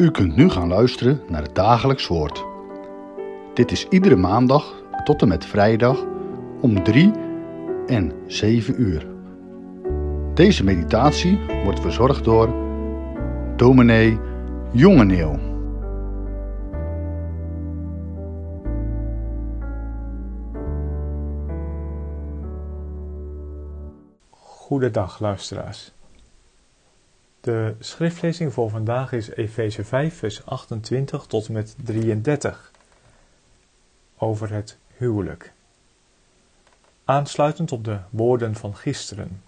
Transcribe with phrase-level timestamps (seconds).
[0.00, 2.44] U kunt nu gaan luisteren naar het dagelijks woord.
[3.54, 6.04] Dit is iedere maandag tot en met vrijdag
[6.60, 7.12] om 3
[7.86, 9.06] en 7 uur.
[10.34, 12.54] Deze meditatie wordt verzorgd door
[13.56, 14.18] dominee
[14.72, 15.38] Jongeneel.
[24.30, 25.92] Goedendag luisteraars.
[27.40, 32.70] De schriftlezing voor vandaag is Efeze 5, vers 28 tot en met 33
[34.16, 35.52] over het huwelijk.
[37.04, 39.42] Aansluitend op de woorden van gisteren.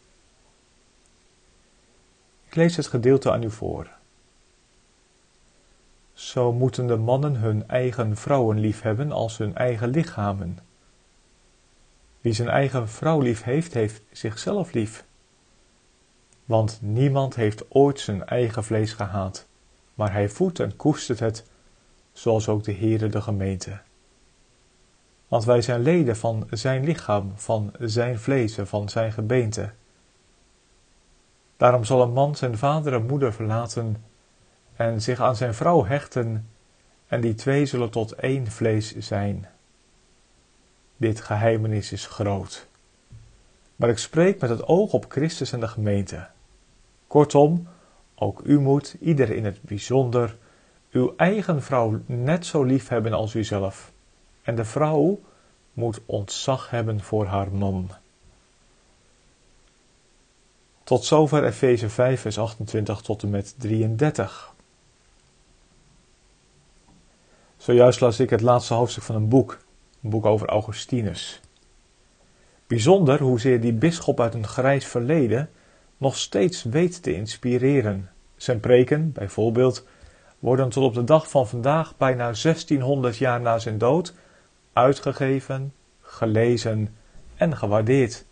[2.47, 3.89] Ik lees het gedeelte aan u voor.
[6.13, 10.59] Zo moeten de mannen hun eigen vrouwen liefhebben als hun eigen lichamen.
[12.21, 15.05] Wie zijn eigen vrouw lief heeft, heeft zichzelf lief.
[16.45, 19.47] Want niemand heeft ooit zijn eigen vlees gehaat,
[19.95, 21.45] maar hij voedt en koestert het,
[22.13, 23.81] zoals ook de Heere de gemeente.
[25.29, 29.71] Want wij zijn leden van zijn lichaam, van zijn vlees en van zijn gebeente.
[31.57, 34.05] Daarom zal een man zijn vader en moeder verlaten
[34.77, 36.49] en zich aan zijn vrouw hechten,
[37.07, 39.49] en die twee zullen tot één vlees zijn.
[40.97, 42.67] Dit geheimenis is groot.
[43.77, 46.27] Maar ik spreek met het oog op Christus en de gemeente.
[47.13, 47.69] Kortom,
[48.15, 50.37] ook u moet, ieder in het bijzonder,
[50.91, 53.93] uw eigen vrouw net zo lief hebben als uzelf.
[54.43, 55.21] En de vrouw
[55.73, 57.91] moet ontzag hebben voor haar man.
[60.85, 64.55] Tot zover Efeze 5, vers 28 tot en met 33.
[67.57, 69.59] Zojuist las ik het laatste hoofdstuk van een boek,
[70.03, 71.41] een boek over Augustinus.
[72.67, 75.51] Bijzonder hoezeer die bisschop uit een grijs verleden
[76.03, 78.11] nog steeds weet te inspireren.
[78.37, 79.87] Zijn preken, bijvoorbeeld,
[80.39, 84.15] worden tot op de dag van vandaag, bijna 1600 jaar na zijn dood,
[84.73, 86.95] uitgegeven, gelezen
[87.35, 88.25] en gewaardeerd.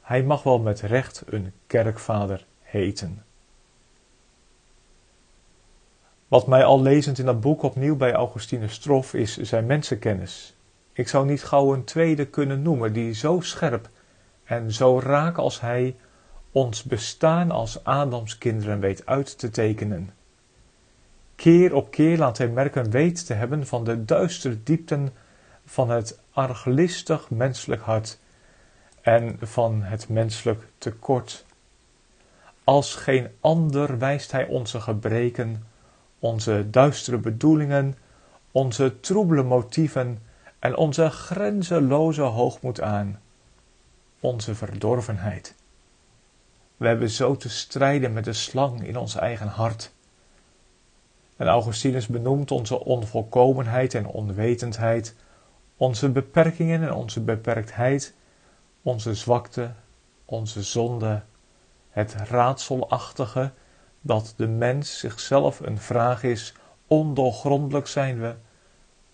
[0.00, 3.24] Hij mag wel met recht een kerkvader heten.
[6.28, 10.54] Wat mij al lezend in dat boek opnieuw bij Augustinus trof, is zijn mensenkennis.
[10.92, 13.88] Ik zou niet gauw een tweede kunnen noemen die zo scherp
[14.44, 15.96] en zo raak als hij
[16.54, 20.10] ons bestaan als Adams kinderen weet uit te tekenen.
[21.34, 25.08] Keer op keer laat hij merken weet te hebben van de duistere diepten
[25.64, 28.18] van het arglistig menselijk hart
[29.00, 31.44] en van het menselijk tekort.
[32.64, 35.66] Als geen ander wijst hij onze gebreken,
[36.18, 37.94] onze duistere bedoelingen,
[38.50, 40.18] onze troebele motieven
[40.58, 43.20] en onze grenzeloze hoogmoed aan,
[44.20, 45.54] onze verdorvenheid.
[46.84, 49.92] We hebben zo te strijden met de slang in ons eigen hart.
[51.36, 55.14] En Augustinus benoemt onze onvolkomenheid en onwetendheid,
[55.76, 58.14] onze beperkingen en onze beperktheid,
[58.82, 59.72] onze zwakte,
[60.24, 61.22] onze zonde,
[61.90, 63.52] het raadselachtige
[64.00, 66.54] dat de mens zichzelf een vraag is,
[66.86, 68.34] ondoorgrondelijk zijn we,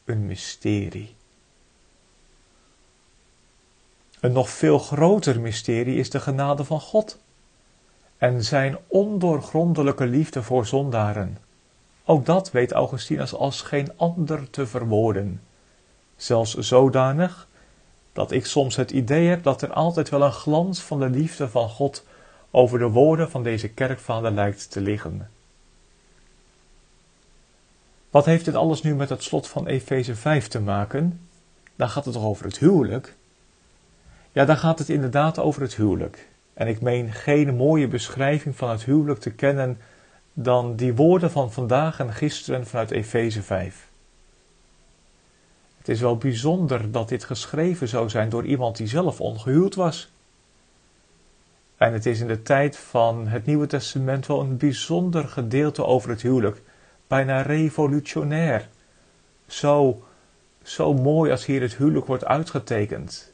[0.04, 1.16] een mysterie.
[4.20, 7.18] Een nog veel groter mysterie is de genade van God
[8.20, 11.38] en zijn ondoorgrondelijke liefde voor zondaren.
[12.04, 15.40] Ook dat weet Augustinus als geen ander te verwoorden.
[16.16, 17.48] Zelfs zodanig
[18.12, 21.48] dat ik soms het idee heb dat er altijd wel een glans van de liefde
[21.48, 22.04] van God
[22.50, 25.30] over de woorden van deze kerkvader lijkt te liggen.
[28.10, 31.28] Wat heeft dit alles nu met het slot van Efeze 5 te maken?
[31.76, 33.14] Dan gaat het toch over het huwelijk?
[34.32, 36.29] Ja, dan gaat het inderdaad over het huwelijk.
[36.60, 39.78] En ik meen geen mooie beschrijving van het huwelijk te kennen
[40.32, 43.88] dan die woorden van vandaag en gisteren vanuit Efeze 5.
[45.78, 50.10] Het is wel bijzonder dat dit geschreven zou zijn door iemand die zelf ongehuwd was.
[51.76, 56.10] En het is in de tijd van het Nieuwe Testament wel een bijzonder gedeelte over
[56.10, 56.62] het huwelijk,
[57.06, 58.68] bijna revolutionair.
[59.46, 60.02] Zo,
[60.62, 63.29] zo mooi als hier het huwelijk wordt uitgetekend.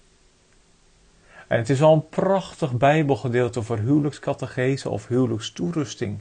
[1.46, 6.18] En het is al een prachtig Bijbelgedeelte voor huwelijkskatechese of huwelijkstoerusting.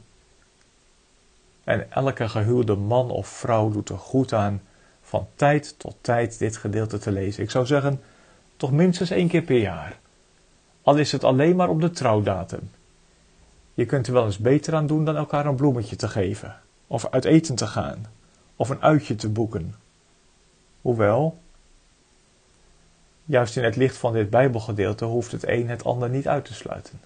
[1.63, 4.61] En elke gehuwde man of vrouw doet er goed aan
[5.01, 7.43] van tijd tot tijd dit gedeelte te lezen.
[7.43, 8.01] Ik zou zeggen,
[8.57, 9.99] toch minstens één keer per jaar.
[10.81, 12.69] Al is het alleen maar op de trouwdatum.
[13.73, 16.55] Je kunt er wel eens beter aan doen dan elkaar een bloemetje te geven,
[16.87, 18.05] of uit eten te gaan,
[18.55, 19.75] of een uitje te boeken.
[20.81, 21.37] Hoewel,
[23.25, 26.53] Juist in het licht van dit Bijbelgedeelte hoeft het een het ander niet uit te
[26.53, 27.01] sluiten.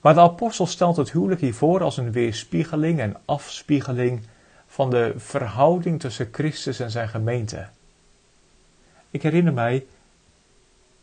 [0.00, 4.22] Maar de apostel stelt het huwelijk hiervoor als een weerspiegeling en afspiegeling
[4.66, 7.68] van de verhouding tussen Christus en zijn gemeente.
[9.10, 9.86] Ik herinner mij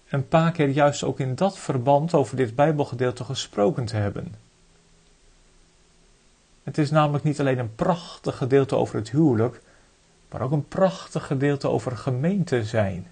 [0.10, 4.36] een paar keer juist ook in dat verband over dit Bijbelgedeelte gesproken te hebben.
[6.64, 9.62] Het is namelijk niet alleen een prachtig gedeelte over het huwelijk,
[10.30, 13.12] maar ook een prachtig gedeelte over gemeente zijn.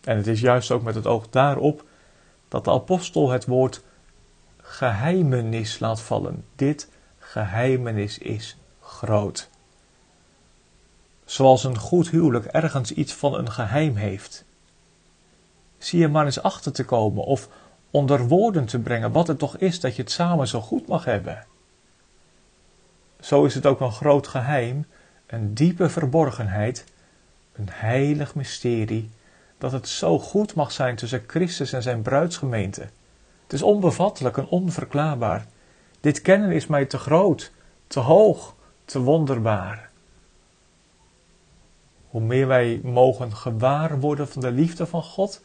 [0.00, 1.84] En het is juist ook met het oog daarop
[2.48, 3.82] dat de apostel het woord
[4.62, 6.44] geheimenis laat vallen.
[6.56, 9.48] Dit geheimenis is groot.
[11.24, 14.44] Zoals een goed huwelijk ergens iets van een geheim heeft.
[15.78, 17.48] Zie je maar eens achter te komen of
[17.90, 21.04] onder woorden te brengen wat het toch is dat je het samen zo goed mag
[21.04, 21.46] hebben.
[23.20, 24.86] Zo is het ook een groot geheim,
[25.30, 26.84] een diepe verborgenheid,
[27.52, 29.10] een heilig mysterie,
[29.58, 32.80] dat het zo goed mag zijn tussen Christus en zijn bruidsgemeente.
[33.42, 35.46] Het is onbevattelijk en onverklaarbaar.
[36.00, 37.52] Dit kennen is mij te groot,
[37.86, 38.54] te hoog,
[38.84, 39.90] te wonderbaar.
[42.08, 45.44] Hoe meer wij mogen gewaar worden van de liefde van God,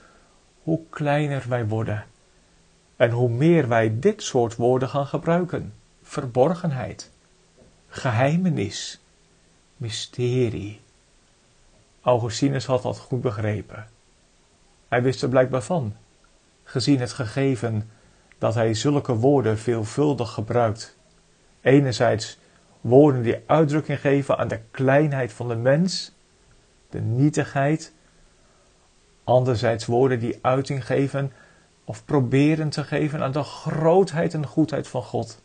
[0.64, 2.06] hoe kleiner wij worden.
[2.96, 7.12] En hoe meer wij dit soort woorden gaan gebruiken: verborgenheid,
[7.88, 9.00] geheimenis,
[9.78, 10.82] mysterie.
[12.02, 13.88] Augustinus had dat goed begrepen.
[14.88, 15.96] Hij wist er blijkbaar van,
[16.64, 17.90] gezien het gegeven
[18.38, 20.98] dat hij zulke woorden veelvuldig gebruikt.
[21.62, 22.38] Enerzijds
[22.82, 26.12] woorden die uitdrukking geven aan de kleinheid van de mens,
[26.90, 27.94] de nietigheid.
[29.24, 31.32] Anderzijds woorden die uiting geven
[31.84, 35.44] of proberen te geven aan de grootheid en goedheid van God.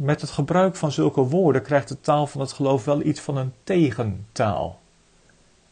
[0.00, 3.36] Met het gebruik van zulke woorden krijgt de taal van het geloof wel iets van
[3.36, 4.80] een tegentaal.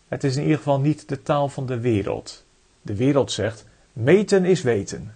[0.09, 2.45] Het is in ieder geval niet de taal van de wereld.
[2.83, 5.15] De wereld zegt: meten is weten.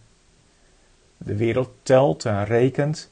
[1.16, 3.10] De wereld telt en rekent.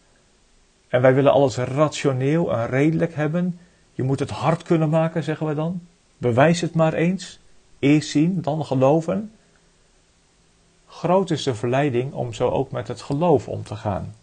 [0.89, 3.59] En wij willen alles rationeel en redelijk hebben.
[3.93, 5.81] Je moet het hard kunnen maken, zeggen we dan.
[6.17, 7.39] Bewijs het maar eens.
[7.79, 9.33] Eerst zien, dan geloven.
[10.87, 14.15] Groot is de verleiding om zo ook met het geloof om te gaan.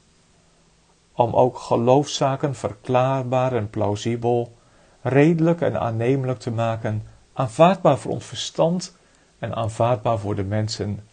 [1.18, 4.56] Om ook geloofszaken verklaarbaar en plausibel,
[5.02, 7.04] redelijk en aannemelijk te maken,
[7.34, 8.98] aanvaardbaar voor ons verstand
[9.40, 11.08] en aanvaardbaar voor de mensen.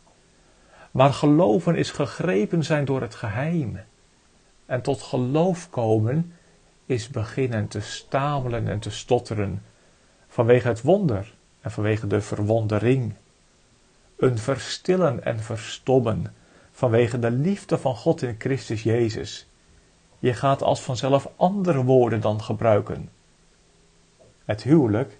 [0.90, 3.80] Maar geloven is gegrepen zijn door het geheim.
[4.66, 6.32] En tot geloof komen
[6.86, 9.62] is beginnen te stamelen en te stotteren
[10.28, 13.14] vanwege het wonder en vanwege de verwondering.
[14.16, 16.34] Een verstillen en verstommen
[16.70, 19.48] vanwege de liefde van God in Christus Jezus.
[20.24, 23.10] Je gaat als vanzelf andere woorden dan gebruiken.
[24.44, 25.18] Het huwelijk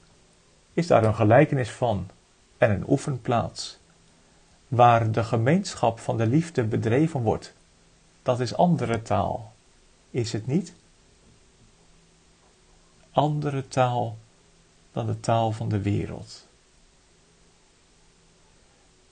[0.73, 2.11] is daar een gelijkenis van
[2.59, 3.79] en een oefenplaats.
[4.69, 7.55] Waar de gemeenschap van de liefde bedreven wordt,
[8.23, 9.53] dat is andere taal,
[10.11, 10.75] is het niet?
[13.11, 14.17] Andere taal
[14.93, 16.47] dan de taal van de wereld.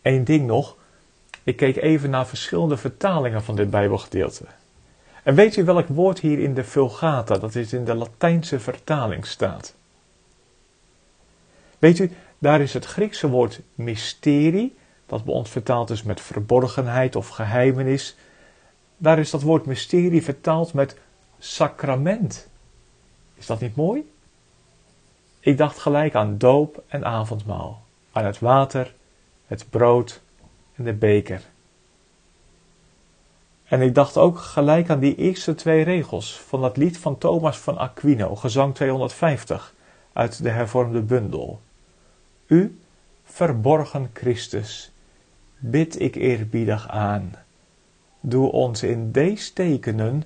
[0.02, 0.76] Eén ding nog,
[1.42, 4.46] ik keek even naar verschillende vertalingen van dit Bijbelgedeelte.
[5.22, 9.26] En weet u welk woord hier in de Vulgata, dat is in de Latijnse vertaling,
[9.26, 9.74] staat?
[11.78, 17.16] Weet u, daar is het Griekse woord mysterie, dat bij ons vertaald is met verborgenheid
[17.16, 18.16] of geheimenis.
[18.96, 20.96] Daar is dat woord mysterie vertaald met
[21.38, 22.48] sacrament.
[23.34, 24.10] Is dat niet mooi?
[25.40, 27.82] Ik dacht gelijk aan doop en avondmaal,
[28.12, 28.94] aan het water,
[29.46, 30.20] het brood
[30.74, 31.42] en de beker.
[33.72, 37.58] En ik dacht ook gelijk aan die eerste twee regels van dat lied van Thomas
[37.58, 39.74] van Aquino, gezang 250,
[40.12, 41.60] uit de hervormde bundel.
[42.46, 42.78] U,
[43.24, 44.92] verborgen Christus,
[45.58, 47.34] bid ik eerbiedig aan.
[48.20, 50.24] Doe ons in deze tekenen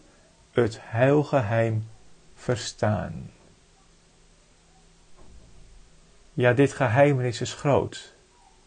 [0.51, 1.87] het heilgeheim
[2.35, 3.31] verstaan.
[6.33, 8.15] Ja, dit geheimenis is groot.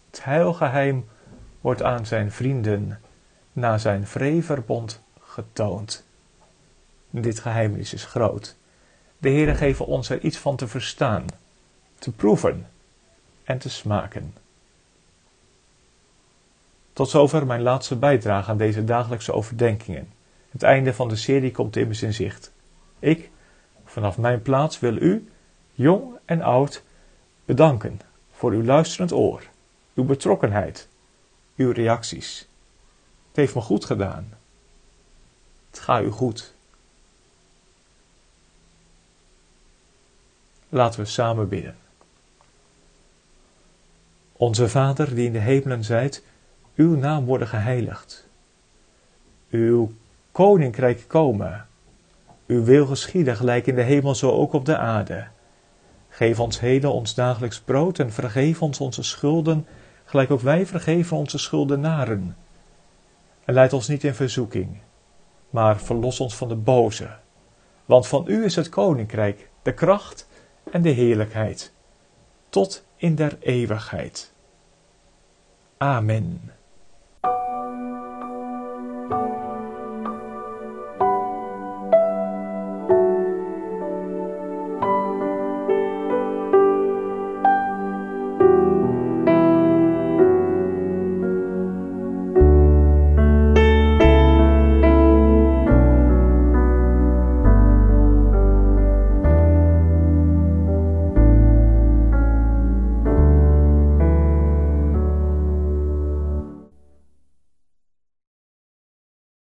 [0.10, 1.08] Het heilgeheim
[1.62, 3.00] wordt aan zijn vrienden
[3.60, 6.04] na zijn vreverbond getoond.
[7.10, 8.56] Dit geheimenis is groot.
[9.18, 11.26] De Heere geeft ons er iets van te verstaan,
[12.00, 12.68] te proeven
[13.44, 14.34] en te smaken.
[16.94, 20.12] Tot zover mijn laatste bijdrage aan deze dagelijkse overdenkingen.
[20.50, 22.52] Het einde van de serie komt immers in zicht.
[23.00, 23.30] Ik,
[23.86, 25.30] vanaf mijn plaats, wil u,
[25.74, 26.84] jong en oud,
[27.46, 28.00] bedanken
[28.32, 29.44] voor uw luisterend oor,
[29.94, 30.88] uw betrokkenheid,
[31.56, 32.49] uw reacties.
[33.40, 34.34] Heeft me goed gedaan.
[35.70, 36.54] Het gaat u goed.
[40.70, 41.76] Laten we samen bidden.
[44.34, 46.24] Onze Vader die in de hemelen zijt,
[46.76, 48.28] uw naam worden geheiligd.
[49.50, 49.92] Uw
[50.32, 51.68] koninkrijk komen.
[52.48, 55.28] Uw wil geschieden gelijk in de hemel zo ook op de aarde.
[56.10, 59.68] Geef ons heden ons dagelijks brood en vergeef ons onze schulden,
[60.06, 62.36] gelijk ook wij vergeven onze schuldenaren.
[63.50, 64.78] En leid ons niet in verzoeking,
[65.50, 67.10] maar verlos ons van de boze.
[67.86, 70.28] Want van u is het koninkrijk, de kracht
[70.72, 71.74] en de heerlijkheid,
[72.50, 74.34] tot in der eeuwigheid.
[75.78, 76.52] Amen.